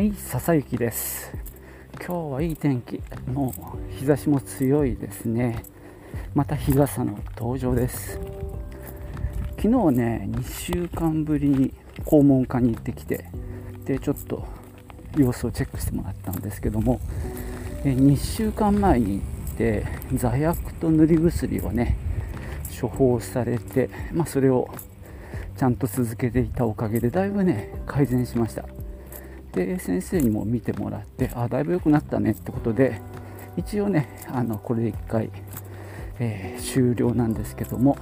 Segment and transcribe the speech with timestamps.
[0.00, 1.30] はい笹雪です。
[2.02, 3.02] 今日はいい天気。
[3.30, 5.62] もう日差しも強いですね。
[6.34, 8.18] また日傘の登場です。
[9.58, 11.74] 昨日ね2週間ぶりに
[12.06, 13.26] 肛門科に行ってきて
[13.84, 14.48] でちょっと
[15.18, 16.98] 様子をチェックしてもらったんですけども
[17.84, 21.98] 2週間前に行って座薬と塗り薬をね
[22.80, 24.70] 処方されて、まあ、それを
[25.58, 28.64] ちゃんと続けていたおかげでだいぶね改善しました。
[29.52, 33.00] で先生にも見てもらってあだいぶ良くなったねってことで
[33.56, 35.30] 一応ねあのこれで1回、
[36.18, 37.96] えー、終了なんですけども、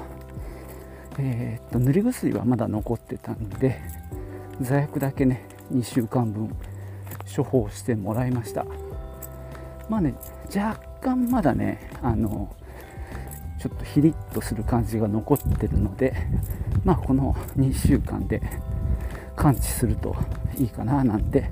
[1.19, 3.81] えー、っと塗り薬はまだ残ってたんで
[4.61, 6.55] 座薬だけね2週間分
[7.35, 8.67] 処方してもらいました。
[9.89, 10.15] まあね
[10.55, 12.55] 若干まだねあの
[13.59, 16.15] ちょっとヒリッとする感じが残ってるので
[16.85, 18.41] まあこの2週間で
[19.39, 20.17] 感知すると
[20.59, 21.49] いいかななんて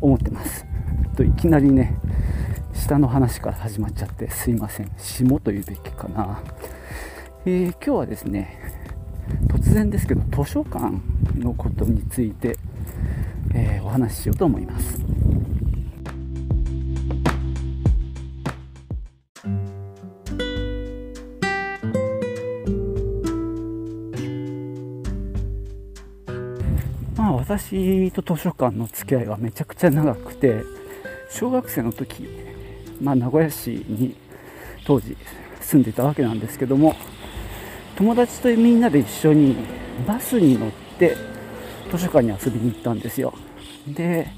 [0.00, 0.64] 思ってます。
[1.14, 1.94] といきなりね
[2.74, 4.90] 下の話から始まっちゃってすいません。
[4.96, 6.40] 下というべきかな、
[7.44, 8.58] えー、今日はですね
[9.48, 10.90] 突然ですけど図書館
[11.38, 12.56] のことについて、
[13.54, 15.01] えー、お話ししようと思います。
[27.58, 30.62] 私と図書館の付き合いはめちゃくちゃ長くて
[31.28, 32.26] 小学生の時、
[32.98, 34.16] まあ、名古屋市に
[34.86, 35.18] 当時
[35.60, 36.94] 住んでたわけなんですけども
[37.96, 39.56] 友達とみんなで一緒に
[40.06, 41.14] バスに乗って
[41.90, 43.34] 図書館に遊びに行ったんですよ。
[43.86, 44.28] で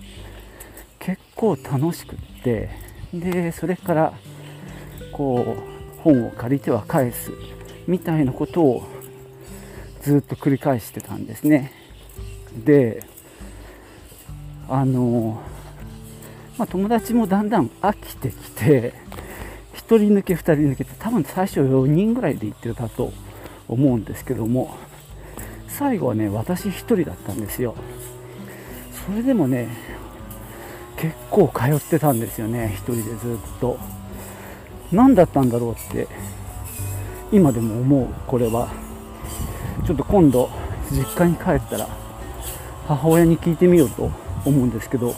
[0.99, 2.71] 結構楽しくって
[3.12, 4.12] でそれから
[5.12, 7.31] こう本を借りては返す
[7.87, 8.83] みたいなことを
[10.03, 11.84] ずっと繰り返してたんですね。
[12.56, 13.05] で
[14.69, 15.42] あの、
[16.56, 18.94] まあ、友達もだんだん飽きてきて
[19.75, 23.12] 1人抜け2人抜けて多分最初4人ぐらいで行ってたと
[23.69, 24.76] 思うんですけども
[25.69, 27.75] 最後はね私1人だったんですよ。
[29.06, 29.69] それでもね
[30.97, 33.78] 結構通ってたんですよね1人でずっと。
[34.93, 36.06] 何だったんだろうって
[37.32, 38.69] 今でも思うこれは。
[39.84, 40.48] ちょっと今度
[40.91, 42.03] 実家に帰ったら
[42.87, 44.11] 母親に聞いてみようと
[44.45, 45.15] 思うんですけど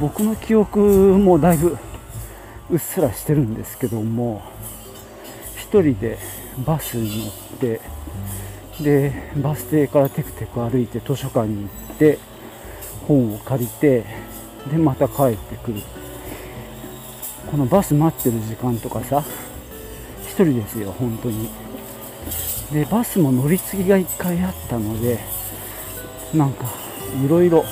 [0.00, 0.78] 僕の記憶
[1.18, 1.78] もだいぶ
[2.70, 4.42] うっすらしてるんですけども
[5.70, 6.18] 1人で
[6.64, 7.80] バスに乗って
[8.80, 12.18] でバス停からテクテク歩いて図書館に行って
[13.06, 14.04] 本を借りて
[14.70, 15.82] でまた帰ってくる。
[17.50, 19.24] このバス待ってる時間とかさ
[20.28, 21.48] 1人ですよ本当に。
[22.72, 25.18] でバスも乗り継ぎが1回あったので
[26.34, 26.64] なんか
[27.24, 27.64] いろいろ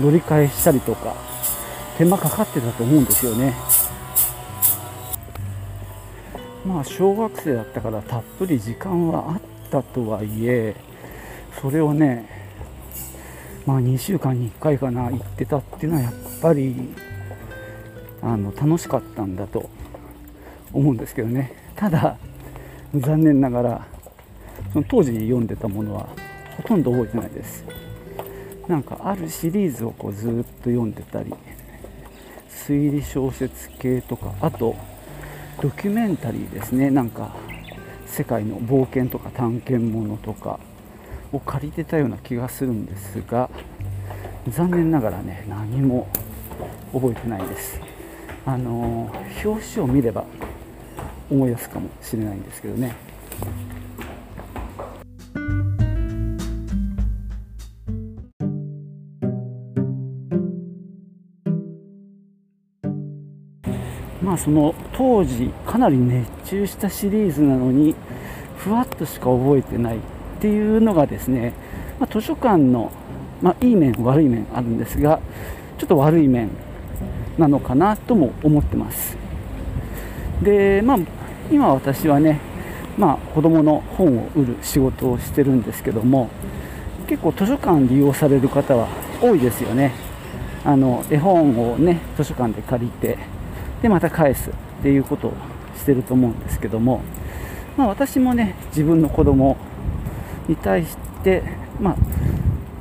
[0.00, 1.14] 乗り換えしたりとか
[1.96, 3.54] 手間かかってたと思うんですよね。
[6.66, 10.74] まあ小学生だったからたっぷり時間はあったとはいえ
[11.60, 12.26] それをね
[13.66, 16.74] まあ2週間に1回かな行ってたっていうのはやっぱり
[18.22, 19.68] あの楽しかったんだと
[20.72, 21.52] 思うんですけどね。
[21.76, 22.16] ただ
[22.94, 23.86] 残念ながら
[24.72, 26.08] その当時読んでたものは
[26.56, 27.64] ほとんど覚えてないです。
[28.68, 31.34] なんかあるシリーズをこうずっと読んでたり
[32.48, 34.74] 推理小説系とかあと
[35.60, 36.90] ドキュメンタリーですね。
[36.90, 37.34] なんか
[38.06, 40.60] 世界の冒険とか探検ものとか
[41.32, 43.50] を借りてたような気がするんですが
[44.48, 46.06] 残念ながらね何も
[46.92, 47.80] 覚えてないです。
[48.46, 49.10] あの
[49.44, 50.24] 表紙を見れば
[51.30, 52.94] 思い出すかもしれないんですけどね。
[64.24, 67.94] まあその当時かなり熱中したシリーズなのに
[68.56, 70.00] ふわっとしか覚えてないっ
[70.40, 71.52] ていうのがですね、
[72.00, 72.90] まあ、図書館の、
[73.42, 75.20] まあ、いい面悪い面あるんですが
[75.76, 76.48] ちょっと悪い面
[77.36, 79.16] なのかなとも思ってます。
[80.42, 80.98] でまあ
[81.50, 82.40] 今私はね
[82.96, 86.30] まあ子供の本を売る仕事をしてるんですけども
[87.06, 88.88] 結構図書館利用される方は
[89.20, 89.92] 多いですよね。
[90.64, 93.18] あの絵本をね図書館で借りて
[93.84, 94.52] でまた返すっ
[94.82, 95.34] ていうことを
[95.76, 97.02] してると思うんですけども、
[97.76, 99.58] まあ、私もね自分の子供
[100.48, 101.42] に対して、
[101.78, 101.96] まあ、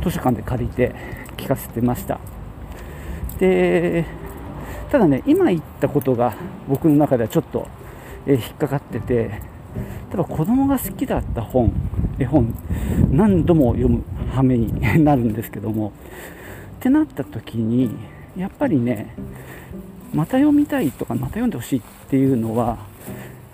[0.02, 0.96] 図書館で借りて
[1.36, 2.22] 聞かせてました。
[3.38, 4.06] で
[4.92, 6.36] ただね今言ったことが
[6.70, 7.68] 僕の中ではちょっと、
[8.26, 9.32] え引っかかってて例
[10.14, 11.74] えば子供が好きだった本
[12.18, 12.56] 絵本
[13.12, 15.92] 何度も読む羽目になるんですけども
[16.78, 17.94] ってなった時に
[18.38, 19.14] やっぱりね
[20.13, 22.77] また読みたいとかまた読んでほしいっていうのは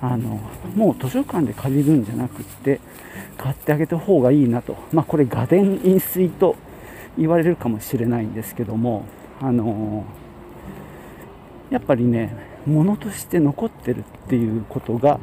[0.01, 0.39] あの
[0.75, 2.79] もう図書館で借りるんじゃなくって
[3.38, 6.56] 買ってあげた方がいいなと、まあ、これ画伝飲水と
[7.17, 9.06] 言われるかもしれないんですけども、
[9.41, 10.06] あの
[11.69, 12.35] やっぱりね
[12.65, 15.19] 物として残ってるっていうことが、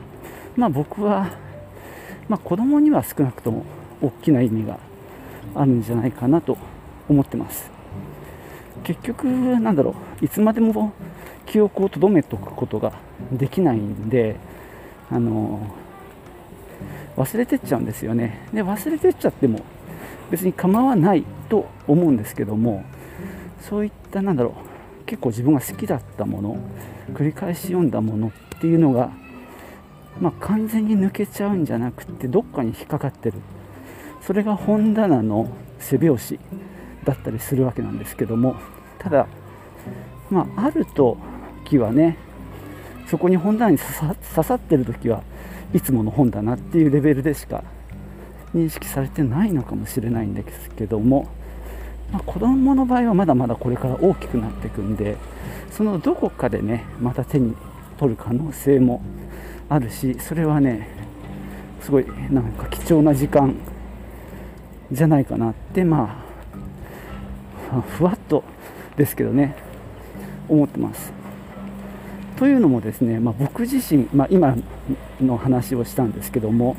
[0.57, 1.31] まあ、僕は、
[2.29, 3.65] まあ、子供には少なくとも
[4.03, 4.79] 大きな意味が
[5.55, 6.59] あるんじゃないかなと
[7.09, 7.71] 思ってます。
[8.85, 10.93] 結局なんだろういつまでも
[11.47, 12.93] 記憶を留めておくことが
[13.33, 14.37] できないんで
[15.11, 15.67] あの
[17.17, 18.47] 忘れてっちゃうんですよね。
[18.53, 19.61] で忘れてっちゃっても
[20.31, 22.85] 別に構わないと思うんですけども
[23.63, 26.59] そういったなんだろう結構自分が好きだったもの
[27.15, 29.11] 繰り返し読んだものっていうのが、
[30.21, 33.39] まあ、完全に抜けちゃうんじゃなくてどっかに引っかかってる。
[34.21, 36.39] それが本棚の背拍子
[37.05, 38.57] だったりするわけなんですけども
[38.99, 39.29] ただ、
[40.31, 40.85] まあ、ある
[41.67, 42.17] 時はね
[43.09, 45.23] そこに本棚に刺さってる時は
[45.75, 47.65] いつもの本だなっていうレベルでしか
[48.55, 51.29] 認識されてないのかもしれないんですけども、
[52.13, 55.17] まあ、子供の場合はまだまだこれから大きくなっていくんで
[55.71, 57.55] そのどこかでねまた手に
[57.99, 59.03] 取る可能性も
[59.69, 60.89] あるしそれはね
[61.81, 63.55] すごいなんか貴重な時間
[64.91, 66.25] じゃないかなってま
[67.73, 68.45] あふわっと
[68.97, 69.57] ですけどね
[70.49, 71.26] 思ってます。
[72.37, 74.57] というのもですね、まあ、僕自身、まあ、今
[75.21, 76.77] の話をしたんですけども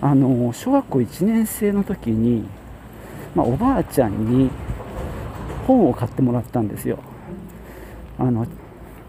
[0.00, 2.44] あの小学校1年生の時に、
[3.34, 4.50] まあ、おばあちゃんに
[5.66, 6.98] 本を買ってもらったんですよ。
[8.18, 8.46] あの、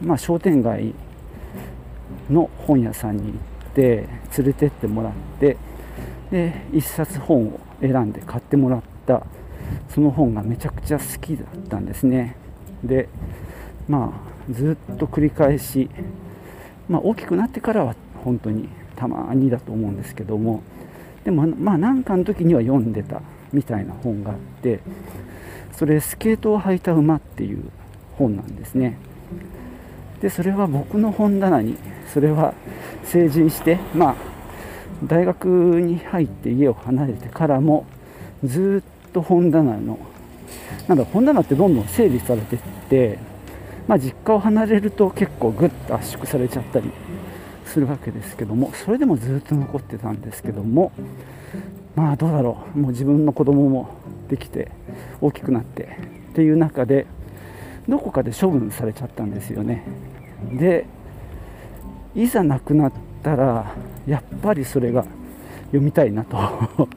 [0.01, 0.93] ま、商店街
[2.29, 4.07] の本屋さんに行って
[4.37, 5.57] 連れてってもらって
[6.31, 9.25] で1冊本を選んで買ってもらった。
[9.89, 12.35] その本がめちゃくちゃ好きだったんですね。
[12.83, 13.09] で
[13.87, 15.89] まあずっと繰り返し、
[16.87, 20.63] まあ、大きくなってからは本当にたまにだと思うんですけども
[21.23, 23.21] でもまあ何かの時には読んでた
[23.51, 24.79] みたいな本があって
[25.73, 27.63] それスケートを履いた馬っていう
[28.17, 28.97] 本なんですね。
[30.21, 31.77] でそれは僕の本棚に
[32.13, 32.53] それは
[33.03, 34.15] 成人してまあ
[35.03, 35.47] 大学
[35.81, 37.85] に入って家を離れてからも
[38.43, 39.99] ずっと本棚の
[40.87, 42.59] なんだ本棚ってどんどん整理されてっ
[42.89, 43.17] て、
[43.87, 46.91] まあ、実家を離れると結構ぐっと圧縮されちゃったり
[47.65, 50.91] するわけですけどもそれでもずっと残ってたんですけども
[51.95, 52.79] まあどうだろう。
[52.79, 53.89] もう自分の子供も
[54.27, 54.69] できて
[55.21, 55.97] 大きくなって
[56.31, 57.07] っていう中で
[57.87, 59.83] どこかで処分されちゃったんですよね。
[60.51, 60.85] で
[62.13, 62.93] いざ亡くなっ
[63.23, 63.73] たら
[64.07, 65.05] やっぱりそれが
[65.67, 66.37] 読みたいなと。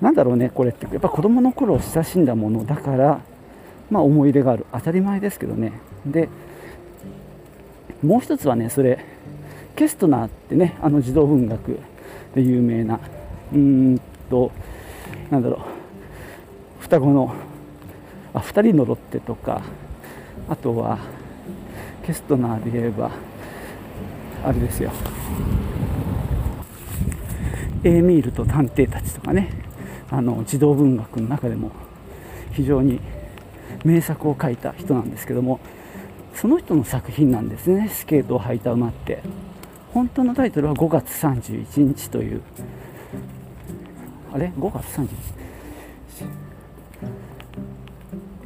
[0.00, 0.86] なんだろうねこれって。
[0.86, 3.20] やっぱ子供の頃親しんだものだから
[3.90, 4.66] まあ思い出がある。
[4.72, 5.72] 当たり前ですけどね。
[6.06, 6.28] で
[8.02, 9.04] もう一つはねそれ
[9.76, 11.78] ケストナーってねあの児童文学
[12.34, 13.00] で有名な
[13.52, 14.00] うん
[14.30, 14.50] と
[15.30, 17.34] なんだろう双子の
[18.32, 19.62] あ2人のロッテとか
[20.48, 20.98] あとは
[22.04, 23.10] ケストナーで言えば
[24.44, 24.90] あれですよ。
[27.82, 29.50] エーミールと探偵たちとかね
[30.10, 31.70] あの児童文学の中でも
[32.52, 33.00] 非常に
[33.84, 35.60] 名作を書いた人なんですけども
[36.40, 37.90] その人の作品なんですね。
[37.90, 39.22] スケートを履いた馬って。
[39.92, 42.40] 本当のタイトルは5月31日という。
[44.32, 45.08] あれ？5月31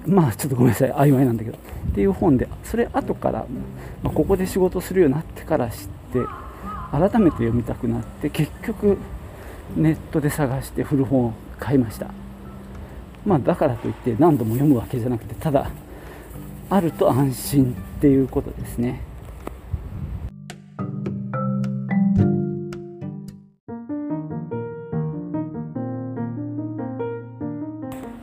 [0.06, 0.10] 日。
[0.10, 0.92] まあちょっとごめんなさい。
[0.92, 1.56] 曖昧なんだけど。
[1.56, 3.46] っていう本でそれ後から、
[4.02, 6.18] まあ、ここで仕事するようになってから知って
[6.90, 8.98] 改めて読みたくなって結局
[9.76, 12.08] ネットで探して古本を買いました。
[13.24, 15.70] まあだからといって何度も読むわけじゃなくてただ
[16.74, 19.00] あると安心っていうことですね。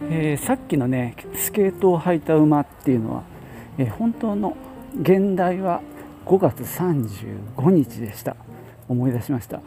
[0.09, 3.23] えー、さっきのねスケートを履いた馬っていうのは、
[3.77, 4.57] えー、本当の
[4.99, 5.81] 現代は
[6.25, 8.35] 5月35日でした。
[8.89, 9.61] 思い出しました。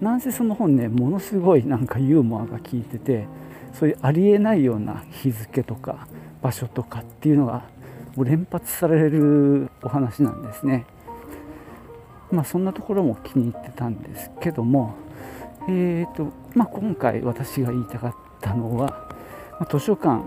[0.00, 3.26] なんせその本ねものすごいなんかユーモアが効いてて
[3.74, 6.08] そういうありえないような日付とか
[6.40, 7.64] 場所とかっていうのが
[8.18, 10.86] もう連発されるお話なんですね。
[12.32, 14.96] まあそんなところも気に入ってたんですけども
[15.68, 19.08] えーとまあ、今回私が言いたかったのは
[19.60, 20.24] ま図書館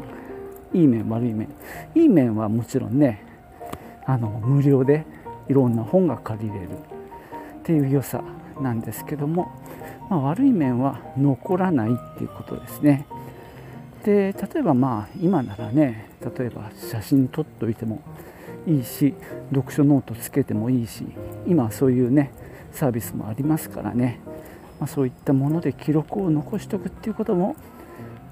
[0.74, 1.50] いい面悪い面。
[1.94, 3.26] いい面はもちろんね
[4.06, 5.06] あの無料で
[5.50, 8.24] いろんな本が借りれるっていう良さ
[8.62, 9.52] なんですけども、
[10.10, 13.06] まあ、悪い面は残らないっていうことですね。
[14.04, 18.02] で例えばまあ今ならね例えば写真撮っておいても
[18.68, 19.14] いいし
[19.54, 21.06] 読書ノートつけてもいいし
[21.48, 22.32] 今はそういうね
[22.72, 24.20] サービスもありますからね、
[24.80, 27.56] まあ、そういったもので記録を残しておくっていうことも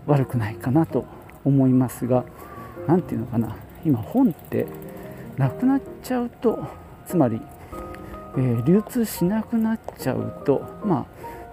[0.05, 1.05] 悪くないかなと
[1.43, 2.25] 思いますが
[2.87, 3.55] 何て言うのかな。
[3.85, 4.65] 今本って
[5.37, 6.67] なくなっちゃうと
[7.07, 7.39] つまり、
[8.35, 11.05] えー、流通しなくなっちゃうとまあ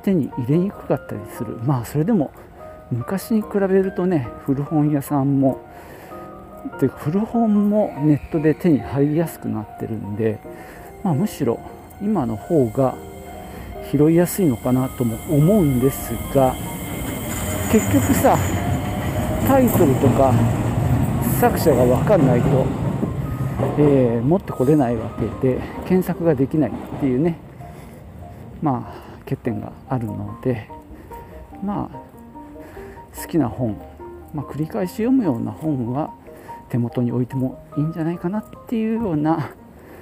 [0.03, 1.59] 手に入れにくかったりする。
[1.65, 2.33] まあそれでも
[2.91, 5.61] 昔に比べるとね古本屋さんも
[6.81, 10.39] で古本もネットで手に入りやすくなってるんで、
[11.03, 11.61] まあ、むしろ
[12.01, 12.97] 今の方が
[13.91, 16.55] 拾いやすいのかなとも思うんですが
[17.71, 18.37] 結局さ
[19.47, 20.35] タイトルとか
[21.41, 22.67] 作者が分かんないと、
[23.79, 27.39] えー、持ってこれないわけで検索ができないっていうね
[28.63, 30.69] まあ欠点があるので
[31.63, 32.06] まあ
[33.27, 33.77] 好きな本、
[34.33, 36.15] まあ、繰り返し読むような本は
[36.69, 39.51] 手元に置いてもいいんじゃないかなっていうような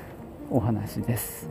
[0.51, 1.49] お話です。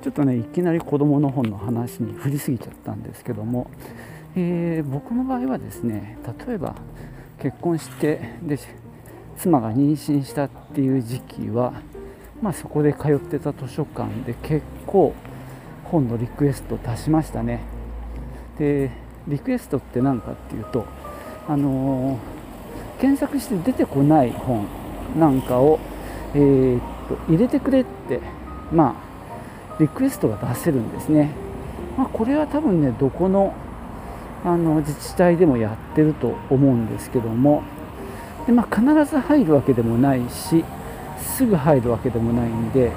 [0.00, 3.70] ちょっとねいきなり子どもの本の話に振りすぎちゃったんですけども、
[4.34, 6.16] えー、僕の場合はですね
[6.46, 6.74] 例えば
[7.38, 8.58] 結婚してで
[9.36, 11.74] 妻が妊娠したっていう時期は、
[12.40, 15.12] まあ、そこで通ってた図書館で結構
[15.84, 17.77] 本のリクエスト出しましたね。
[18.58, 18.90] で
[19.26, 20.86] リクエストって何かっていうと
[21.48, 24.66] あのー、検索して出てこない本
[25.18, 25.78] なんかを、
[26.34, 28.20] えー、っと入れてくれって
[28.72, 31.30] まあリクエストが出せるんですね、
[31.96, 33.54] まあ、これは多分ねどこの
[34.44, 37.62] あの自治体でもやってると思うんですけども
[38.46, 40.64] で、まあ、必ず入るわけでもないし
[41.20, 42.92] すぐ入るわけでもないんで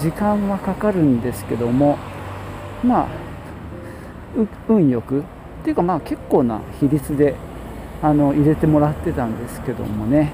[0.00, 1.98] 時間はかかるんですけども
[2.82, 3.21] まあ
[4.68, 5.22] 運よくっ
[5.64, 7.34] ていうかまあ結構な比率で
[8.02, 10.32] あの入れてもらってたんですけどもね。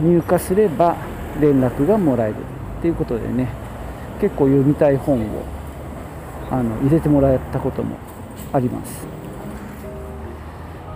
[0.00, 0.96] 入荷すれば
[1.40, 2.36] 連絡がもらえる
[2.78, 3.48] っていうことでね。
[4.20, 5.44] 結構読みたい本を
[6.50, 7.96] あの入れてもらったことも
[8.52, 9.06] あります。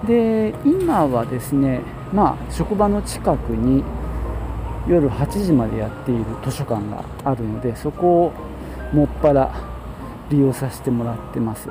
[0.06, 1.80] で今はですね
[2.12, 3.84] まあ職場の近くに
[4.88, 8.32] 夜8時までやっている図書館があるのでそこを
[8.92, 9.54] もっぱら
[10.32, 11.68] 利用させてもらってます。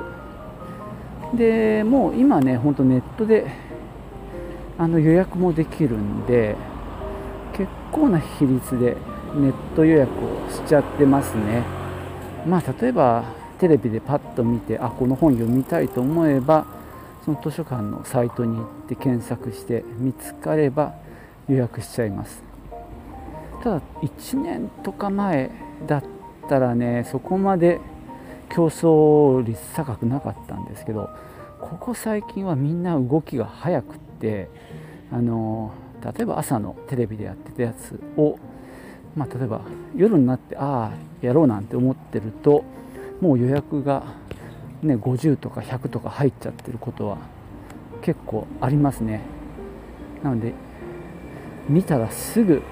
[1.34, 3.46] でもう今ねほんとネットで
[4.78, 6.56] あの予約もできるんで
[7.52, 8.96] 結構な比率で
[9.34, 11.62] ネット予約をしちゃってますね。
[12.46, 13.24] まあ例えば
[13.58, 16.66] テレビでパッと見てあこの本読みたいと思えば
[17.24, 20.94] その図書館のサイトに行って検索して見つかれば
[21.48, 22.42] 予約しちゃいます。
[23.62, 25.50] ただ1年とか前
[25.86, 26.04] だっ
[26.48, 27.80] たらねそこまで
[28.52, 31.10] 競争率高くなかったんですけど
[31.60, 34.48] ここ最近はみんな動きが速くって
[35.10, 38.38] あの例えば朝のテレビでやってたやつを、
[39.16, 39.62] まあ、例えば
[39.96, 42.64] 夜になってああやろうなんて思ってると
[43.20, 44.04] もう予約が、
[44.82, 47.18] ね、50とか100とか入っちゃってることは
[48.02, 49.20] 結構ありますね。
[50.24, 50.52] なので
[51.68, 52.62] 見たらすぐ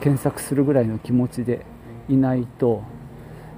[0.00, 1.64] 検索するぐらいの気持ちで
[2.08, 2.82] いないと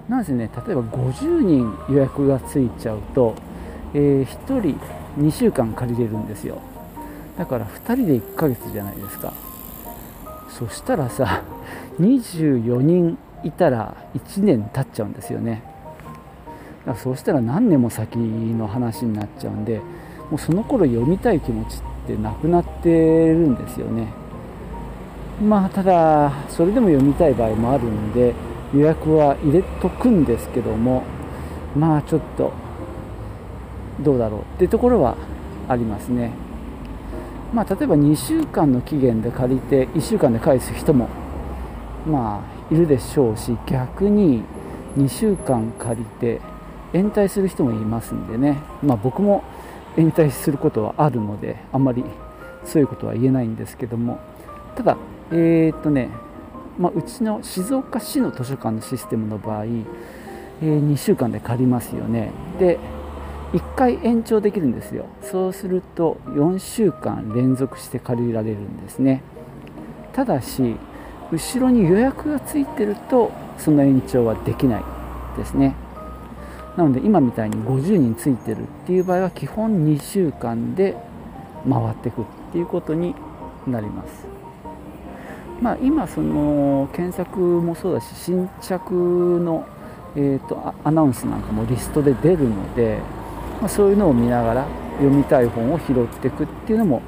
[0.08, 3.34] なぜね例えば50人予約がついちゃうと、
[3.94, 4.78] えー、1人
[5.18, 6.60] 2週間借りれるんですよ。
[7.38, 9.32] だから2人で1ヶ月じゃないですか。
[10.48, 11.42] そしたらさ
[12.00, 15.62] 24人いたら1年経っちゃうんですよね。
[16.86, 19.78] だからそうしたら何年も先の話になっちゃうんで
[20.30, 24.08] もうその頃読みたい気持ちってなくなってるんですよね。
[25.42, 28.34] まあただそれでも読みたい場合もあるんで
[28.74, 31.04] 予約は入れとくんですけども
[31.76, 32.52] まあちょっと
[34.00, 35.16] どうだろうっていうところは
[35.68, 36.32] ありますね。
[37.52, 41.08] まあ、例えば2週間の期限で借りて1週間で返す人も
[42.04, 44.42] まあいるでしょうし逆に
[44.98, 46.40] 2週間借りて
[46.92, 49.44] 延滞する人もいますんでね、まあ、僕も
[49.96, 52.04] 延滞することはあるのであんまり
[52.64, 54.18] そういうことは言えないんですけども。
[54.74, 54.96] ただ
[55.30, 56.10] えー、っとね、
[56.78, 59.80] まあ、うちの静岡市の図書館のシステムの場合、えー、
[60.62, 62.30] 2週間で借りますよね。
[62.58, 62.78] で
[63.52, 65.06] 1回延長できるんですよ。
[65.22, 69.22] そうすると4週間連続して借りられるんですね。
[70.12, 70.76] ただし
[71.30, 74.84] 後ろに予約がついてるとその延長はできない
[75.36, 75.76] ですね。
[76.76, 80.96] なので今みたいに50人ついてるっていう場合は基本2週間で
[81.70, 83.14] 回ってくっていうことに
[83.68, 84.26] なります。
[85.60, 89.66] まあ今その検索もそうだし新着の
[90.16, 93.00] えーと、アナウンスなんかもリストで出るので
[93.60, 94.66] まあ、そういうのを見ながら
[94.98, 97.02] 読みたい本を拾っていくっていうのも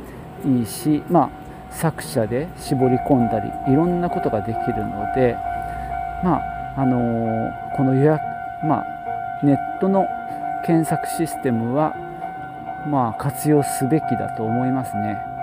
[0.44, 5.36] いいし、まあ、作者で絞り込んだりいろんなことができるので、
[6.24, 8.20] まああの、この予約、
[8.64, 8.84] まあ、
[9.42, 10.06] ネットの
[10.66, 11.94] 検索システムは、
[12.86, 15.35] まあ、活用すべきだと思いますね。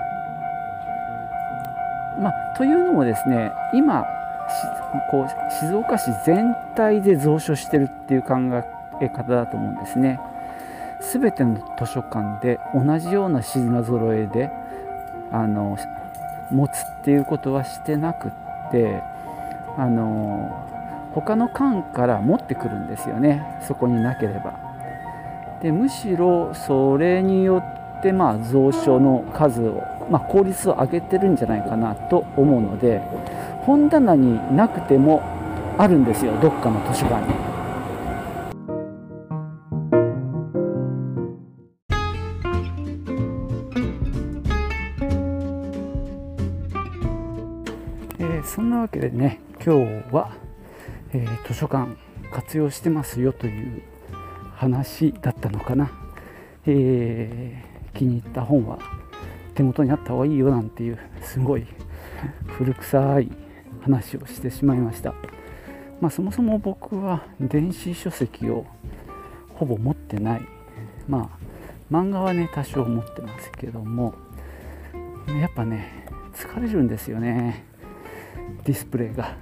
[2.18, 4.06] まあ、というのもですね今
[5.10, 8.34] こう静岡市全体で蔵書してるっていう考
[9.00, 10.20] え方だと思うんですね。
[11.12, 14.50] 全ての図書館で同じような品揃えで
[15.30, 15.76] あの
[16.50, 19.02] 持つっていうことはしてなくって
[19.76, 20.64] あの
[21.12, 24.54] 他の館から持ってくるんですよねそこになければ。
[25.60, 27.62] でむしろそれによ
[27.98, 33.00] ってまあ蔵書の数を、まあ、効率を上げてるんじゃないかなと思うので
[33.62, 35.22] 本棚になくても
[35.78, 37.34] あるんですよどっかの図書館に。
[48.18, 50.30] えー、そんなわけでね今日は、
[51.12, 51.96] えー、図書館
[52.30, 53.82] 活用してますよという
[54.54, 55.90] 話だったのかな、
[56.66, 58.78] えー、気に入った本は
[59.54, 61.66] 手元にあった方がいいよなんていうすごい
[62.46, 63.30] 古臭い
[63.82, 65.14] 話をしてしまいました、
[66.00, 68.66] まあ、そもそも僕は電子書籍を
[69.54, 70.42] ほぼ持ってない。
[71.08, 71.44] まあ
[71.92, 74.14] 漫画はね多少持ってますけども
[75.28, 77.64] やっぱね疲れるんですよね。
[78.64, 79.36] ディスプレイが。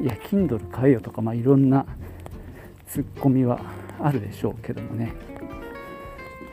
[0.00, 1.86] いや Kindle 買えよとか、まあ、いろんな
[2.88, 3.60] ツッコミは
[4.00, 5.12] あるでしょうけどもね。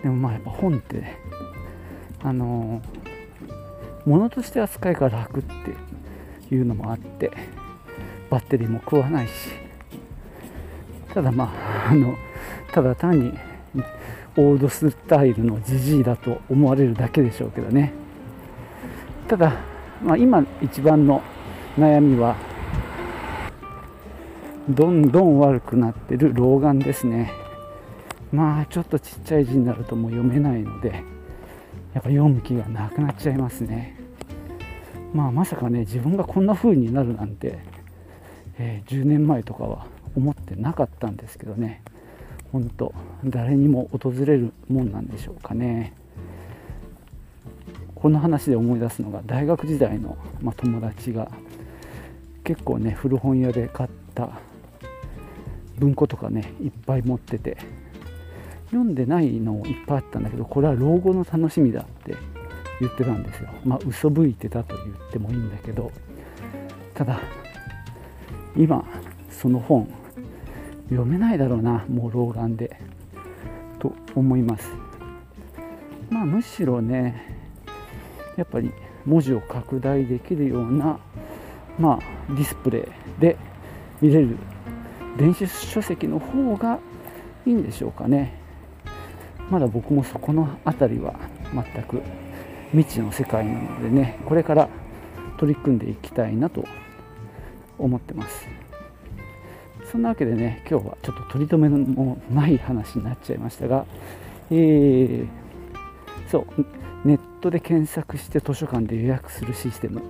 [0.03, 1.17] でもまあやっぱ本って
[2.23, 2.81] あの、
[4.05, 7.31] 物として扱いが楽っていうのもあって
[8.29, 9.49] バッテリーも食わないし
[11.13, 11.53] ただま
[11.87, 12.15] ああの
[12.71, 13.33] ただ単に
[14.37, 17.91] オールドスタイルのジジイだと思われるだけでしょうけどね。
[19.27, 19.59] ただ、
[20.01, 21.21] まあ、今一番の
[21.77, 22.37] 悩みは
[24.69, 27.33] どんどん悪くなってる老眼ですね。
[28.31, 31.03] まあちょっとちっちゃい字になるともう読めないので
[31.93, 33.97] やっぱ読む気がなくなっちゃいますね。
[35.13, 37.59] まあまさかね自分がこんな風になるなんて、
[38.57, 41.81] えー、10年前とかは思ってなかったんですけどね。
[42.51, 42.93] 本当
[43.25, 45.93] 誰にも訪れるもんなんでしょうかね。
[47.95, 51.29] この話で思い出すのが大学時代の、まあ、友達が
[52.43, 54.39] 結構ね古本屋で買った
[55.77, 57.57] 文庫とかねいっぱい持ってて
[58.71, 62.15] 読んでないのいっぱいあったんだけどこれは老後の楽しみだって
[62.79, 63.49] 言ってたんですよ。
[63.63, 65.91] まあ嘘吹いてたと言ってもいいんだけど。
[66.93, 67.19] ただ
[68.55, 68.85] 今
[69.29, 69.87] その本
[70.89, 72.77] 読めないだろうなもう老眼で。
[73.79, 74.71] と思います。
[76.09, 77.37] まあむしろね
[78.37, 78.71] やっぱり
[79.05, 80.99] 文字を拡大できるような
[81.79, 81.99] まあ、
[82.33, 83.37] ディスプレイで
[84.01, 84.37] 見れる。
[85.17, 86.79] 電子書籍の方が
[87.45, 88.40] いいんでしょうかね。
[89.51, 91.13] まだ僕もそこの辺りは
[91.53, 92.01] 全く
[92.71, 94.69] 未知の世界なのでねこれから
[95.37, 96.63] 取り組んでいきたいなと
[97.77, 98.47] 思ってます。
[99.91, 103.85] そんなわけでね今日はちょっと取り留めのない話になっちゃいましたが
[104.49, 105.27] えー、
[106.29, 106.65] そう
[107.05, 110.01] ネットで検索して図書館で予約するシステム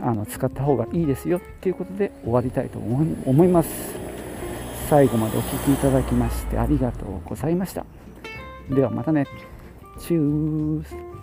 [0.00, 4.04] あの使った方がいいですよっていうことで終わりたいと思います。
[4.88, 8.03] 最後までお聴きいただきましてありがとうございました。
[8.70, 9.26] ではまたね。
[9.98, 11.13] チュース。